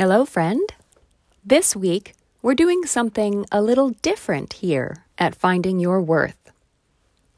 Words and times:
Hello, 0.00 0.24
friend. 0.24 0.72
This 1.44 1.76
week, 1.76 2.14
we're 2.40 2.54
doing 2.54 2.86
something 2.86 3.44
a 3.52 3.60
little 3.60 3.90
different 4.00 4.54
here 4.54 5.04
at 5.18 5.34
Finding 5.34 5.78
Your 5.78 6.00
Worth. 6.00 6.50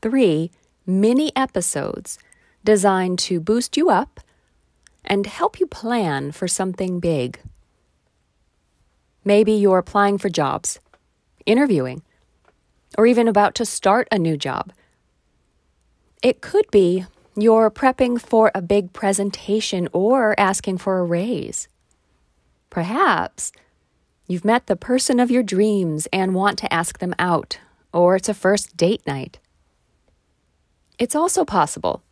Three 0.01 0.53
mini 0.87 1.35
episodes 1.35 2.21
designed 2.63 3.19
to 3.19 3.41
boost 3.41 3.77
you 3.77 3.91
up 3.91 4.21
and 5.05 5.27
help 5.27 5.59
you 5.59 5.67
plan 5.67 6.31
for 6.31 6.47
something 6.47 7.01
big. 7.01 7.41
Maybe 9.25 9.55
you're 9.55 9.79
applying 9.79 10.17
for 10.17 10.29
jobs, 10.29 10.79
interviewing, 11.45 12.03
or 12.97 13.07
even 13.09 13.27
about 13.27 13.57
to 13.57 13.67
start 13.67 14.07
a 14.13 14.21
new 14.21 14.37
job. 14.37 14.73
It 16.23 16.41
could 16.41 16.71
be 16.71 17.07
you're 17.37 17.73
prepping 17.73 18.21
for 18.21 18.53
a 18.55 18.63
big 18.63 18.93
presentation 18.93 19.89
or 19.93 20.39
asking 20.39 20.79
for 20.79 21.01
a 21.01 21.05
raise. 21.05 21.67
Perhaps 22.73 23.53
you've 24.27 24.47
met 24.47 24.67
the 24.67 24.77
person 24.77 25.21
of 25.21 25.31
your 25.31 25.43
dreams 25.43 26.09
and 26.11 26.35
want 26.35 26.59
to 26.61 26.73
ask 26.73 27.01
them 27.01 27.15
out, 27.19 27.59
or 27.93 28.17
it's 28.17 28.31
a 28.31 28.35
first 28.35 28.79
date 28.79 29.07
night. 29.07 29.39
It's 30.99 31.15
also 31.15 31.45
possible 31.45 32.03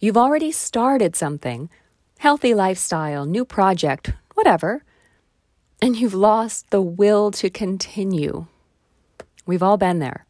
you've 0.00 0.16
already 0.16 0.50
started 0.50 1.14
something 1.14 1.70
healthy 2.18 2.52
lifestyle, 2.52 3.26
new 3.26 3.44
project, 3.44 4.10
whatever 4.34 4.82
and 5.80 5.94
you've 5.94 6.14
lost 6.14 6.70
the 6.70 6.82
will 6.82 7.30
to 7.30 7.48
continue. 7.48 8.46
We've 9.46 9.62
all 9.62 9.76
been 9.76 10.00
there. 10.00 10.26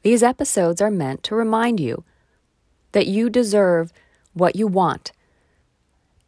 These 0.00 0.22
episodes 0.22 0.80
are 0.80 0.90
meant 0.90 1.22
to 1.24 1.34
remind 1.34 1.80
you 1.80 2.02
that 2.92 3.06
you 3.06 3.28
deserve 3.28 3.92
what 4.32 4.56
you 4.56 4.66
want 4.66 5.12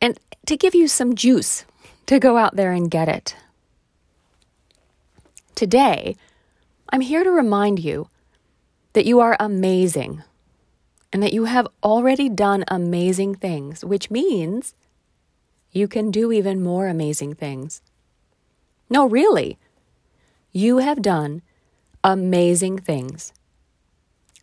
and 0.02 0.20
to 0.44 0.54
give 0.58 0.74
you 0.74 0.86
some 0.86 1.14
juice 1.14 1.64
to 2.12 2.20
go 2.20 2.36
out 2.36 2.56
there 2.56 2.72
and 2.72 2.90
get 2.90 3.08
it. 3.08 3.34
Today, 5.54 6.14
I'm 6.90 7.00
here 7.00 7.24
to 7.24 7.30
remind 7.30 7.78
you 7.78 8.08
that 8.92 9.06
you 9.06 9.20
are 9.20 9.36
amazing 9.40 10.22
and 11.10 11.22
that 11.22 11.32
you 11.32 11.44
have 11.44 11.66
already 11.82 12.28
done 12.28 12.64
amazing 12.68 13.34
things, 13.34 13.82
which 13.82 14.10
means 14.10 14.74
you 15.70 15.88
can 15.88 16.10
do 16.10 16.32
even 16.32 16.62
more 16.62 16.86
amazing 16.86 17.34
things. 17.34 17.80
No, 18.90 19.08
really. 19.08 19.58
You 20.52 20.78
have 20.78 21.00
done 21.00 21.40
amazing 22.04 22.78
things. 22.78 23.32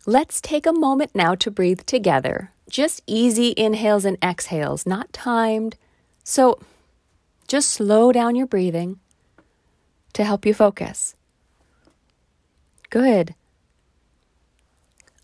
Let's 0.06 0.40
take 0.40 0.66
a 0.66 0.72
moment 0.72 1.14
now 1.14 1.36
to 1.36 1.52
breathe 1.52 1.82
together. 1.82 2.50
Just 2.68 3.00
easy 3.06 3.54
inhales 3.56 4.04
and 4.04 4.18
exhales, 4.22 4.86
not 4.86 5.12
timed. 5.12 5.76
So 6.24 6.58
just 7.50 7.70
slow 7.70 8.12
down 8.12 8.36
your 8.36 8.46
breathing 8.46 9.00
to 10.12 10.24
help 10.24 10.46
you 10.46 10.54
focus. 10.54 11.16
Good. 12.90 13.34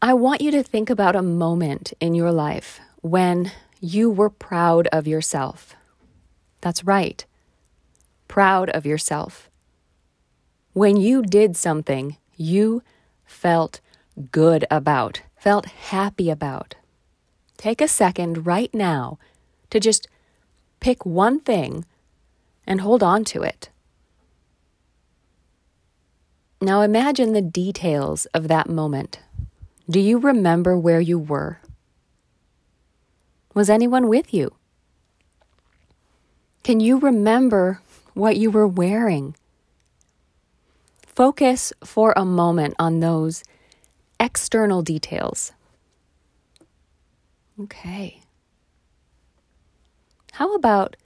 I 0.02 0.12
want 0.12 0.40
you 0.40 0.50
to 0.50 0.62
think 0.62 0.90
about 0.90 1.16
a 1.16 1.22
moment 1.22 1.92
in 2.00 2.14
your 2.14 2.32
life 2.32 2.80
when 3.00 3.52
you 3.80 4.10
were 4.10 4.30
proud 4.30 4.88
of 4.88 5.06
yourself. 5.06 5.76
That's 6.60 6.84
right 6.84 7.24
proud 8.28 8.70
of 8.70 8.84
yourself. 8.84 9.48
When 10.72 10.96
you 10.96 11.22
did 11.22 11.56
something 11.56 12.16
you 12.36 12.82
felt 13.24 13.80
good 14.30 14.66
about, 14.70 15.22
felt 15.36 15.66
happy 15.66 16.28
about, 16.30 16.74
take 17.56 17.80
a 17.80 17.88
second 17.88 18.46
right 18.46 18.72
now 18.74 19.18
to 19.70 19.80
just 19.80 20.08
pick 20.80 21.06
one 21.06 21.40
thing 21.40 21.84
and 22.66 22.80
hold 22.80 23.02
on 23.02 23.24
to 23.24 23.42
it. 23.42 23.70
Now 26.60 26.80
imagine 26.80 27.32
the 27.32 27.42
details 27.42 28.26
of 28.26 28.48
that 28.48 28.68
moment. 28.68 29.20
Do 29.88 30.00
you 30.00 30.18
remember 30.18 30.76
where 30.76 31.00
you 31.00 31.18
were? 31.18 31.60
Was 33.54 33.70
anyone 33.70 34.08
with 34.08 34.34
you? 34.34 34.54
Can 36.64 36.80
you 36.80 36.98
remember 36.98 37.80
what 38.16 38.38
you 38.38 38.50
were 38.50 38.66
wearing. 38.66 39.36
Focus 41.06 41.70
for 41.84 42.14
a 42.16 42.24
moment 42.24 42.74
on 42.78 43.00
those 43.00 43.44
external 44.18 44.80
details. 44.80 45.52
Okay. 47.60 48.22
How 50.32 50.54
about 50.54 50.96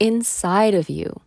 inside 0.00 0.74
of 0.74 0.88
you? 0.88 1.20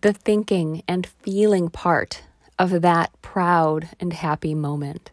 The 0.00 0.12
thinking 0.12 0.82
and 0.86 1.06
feeling 1.06 1.70
part 1.70 2.22
of 2.58 2.82
that 2.82 3.10
proud 3.22 3.88
and 4.00 4.12
happy 4.12 4.54
moment. 4.54 5.10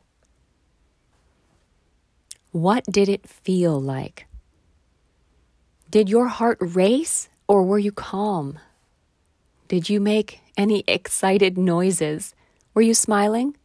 What 2.52 2.86
did 2.86 3.10
it 3.10 3.28
feel 3.28 3.80
like? 3.80 4.28
Did 5.92 6.10
your 6.10 6.28
heart 6.28 6.58
race 6.62 7.30
or 7.48 7.64
were 7.64 7.80
you 7.80 7.92
calm? 7.92 8.60
Did 9.68 9.90
you 9.90 10.00
make 10.00 10.42
any 10.58 10.84
excited 10.88 11.58
noises? 11.58 12.36
Were 12.74 12.82
you 12.82 12.94
smiling? 12.94 13.56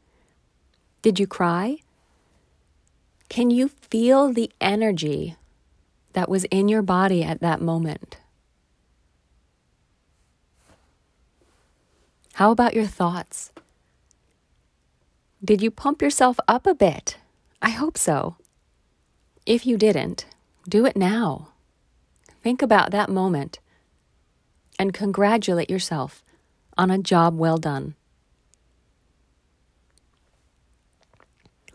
Did 1.02 1.18
you 1.18 1.26
cry? 1.26 1.78
Can 3.28 3.50
you 3.50 3.68
feel 3.68 4.32
the 4.32 4.50
energy 4.60 5.36
that 6.12 6.28
was 6.28 6.44
in 6.44 6.68
your 6.68 6.82
body 6.82 7.22
at 7.22 7.40
that 7.40 7.60
moment? 7.60 8.19
How 12.40 12.52
about 12.52 12.72
your 12.72 12.86
thoughts? 12.86 13.52
Did 15.44 15.60
you 15.60 15.70
pump 15.70 16.00
yourself 16.00 16.40
up 16.48 16.66
a 16.66 16.74
bit? 16.74 17.18
I 17.60 17.68
hope 17.68 17.98
so. 17.98 18.36
If 19.44 19.66
you 19.66 19.76
didn't, 19.76 20.24
do 20.66 20.86
it 20.86 20.96
now. 20.96 21.48
Think 22.42 22.62
about 22.62 22.92
that 22.92 23.10
moment 23.10 23.58
and 24.78 24.94
congratulate 24.94 25.68
yourself 25.68 26.24
on 26.78 26.90
a 26.90 26.96
job 26.96 27.36
well 27.36 27.58
done. 27.58 27.94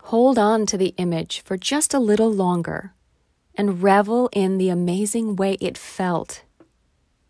Hold 0.00 0.36
on 0.36 0.66
to 0.66 0.76
the 0.76 0.94
image 0.96 1.42
for 1.42 1.56
just 1.56 1.94
a 1.94 2.00
little 2.00 2.32
longer 2.32 2.92
and 3.54 3.84
revel 3.84 4.28
in 4.32 4.58
the 4.58 4.70
amazing 4.70 5.36
way 5.36 5.58
it 5.60 5.78
felt 5.78 6.42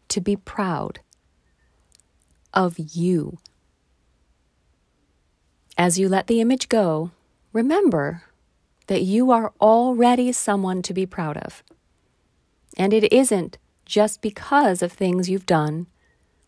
to 0.08 0.22
be 0.22 0.36
proud 0.36 1.00
of 2.56 2.76
you. 2.78 3.38
As 5.78 5.98
you 5.98 6.08
let 6.08 6.26
the 6.26 6.40
image 6.40 6.68
go, 6.68 7.12
remember 7.52 8.22
that 8.86 9.02
you 9.02 9.30
are 9.30 9.52
already 9.60 10.32
someone 10.32 10.80
to 10.82 10.94
be 10.94 11.04
proud 11.04 11.36
of. 11.36 11.62
And 12.78 12.92
it 12.92 13.12
isn't 13.12 13.58
just 13.84 14.22
because 14.22 14.82
of 14.82 14.92
things 14.92 15.28
you've 15.28 15.46
done 15.46 15.86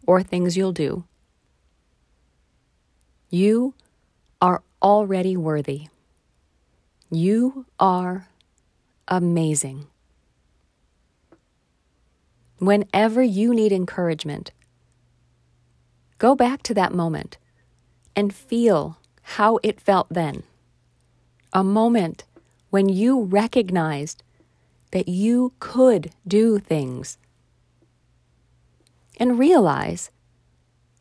or 0.07 0.23
things 0.23 0.57
you'll 0.57 0.73
do. 0.73 1.05
You 3.29 3.75
are 4.41 4.63
already 4.81 5.37
worthy. 5.37 5.89
You 7.11 7.67
are 7.79 8.29
amazing. 9.07 9.87
Whenever 12.59 13.23
you 13.23 13.55
need 13.55 13.73
encouragement, 13.73 14.51
go 16.19 16.35
back 16.35 16.63
to 16.65 16.75
that 16.75 16.93
moment 16.93 17.39
and 18.15 18.35
feel 18.35 18.99
how 19.23 19.59
it 19.63 19.81
felt 19.81 20.09
then. 20.11 20.43
A 21.53 21.65
moment 21.65 22.25
when 22.71 22.89
you 22.89 23.23
recognized 23.23 24.23
that 24.91 25.09
you 25.09 25.53
could 25.61 26.11
do 26.27 26.59
things 26.59 27.19
and 29.19 29.39
realize 29.39 30.11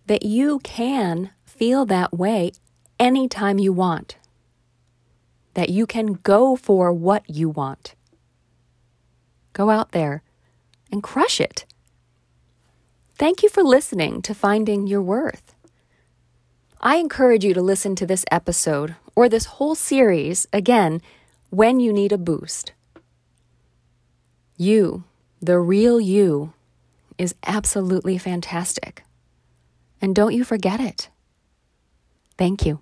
that 0.06 0.24
you 0.24 0.60
can 0.60 1.32
feel 1.46 1.86
that 1.86 2.14
way 2.14 2.52
anytime 3.00 3.60
you 3.60 3.74
want, 3.74 4.18
that 5.54 5.70
you 5.70 5.86
can 5.86 6.14
go 6.14 6.56
for 6.56 6.94
what 6.94 7.24
you 7.30 7.50
want. 7.50 7.96
Go 9.54 9.70
out 9.70 9.92
there 9.92 10.24
and 10.92 11.04
crush 11.04 11.42
it. 11.42 11.66
Thank 13.18 13.42
you 13.42 13.50
for 13.50 13.64
listening 13.64 14.22
to 14.22 14.36
Finding 14.36 14.86
Your 14.86 15.02
Worth. 15.02 15.56
I 16.80 16.98
encourage 16.98 17.44
you 17.44 17.56
to 17.56 17.64
listen 17.64 17.96
to 17.96 18.06
this 18.06 18.24
episode 18.30 18.96
or 19.16 19.28
this 19.28 19.46
whole 19.46 19.74
series 19.74 20.46
again 20.54 21.02
when 21.50 21.80
you 21.80 21.92
need 21.92 22.12
a 22.12 22.20
boost. 22.20 22.74
You, 24.56 25.04
the 25.42 25.58
real 25.58 26.00
you, 26.00 26.54
is 27.18 27.34
absolutely 27.48 28.20
fantastic. 28.20 29.04
And 30.00 30.16
don't 30.16 30.36
you 30.36 30.44
forget 30.44 30.80
it. 30.80 31.10
Thank 32.38 32.68
you. 32.68 32.82